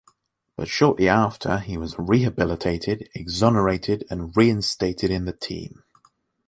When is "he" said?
1.59-1.77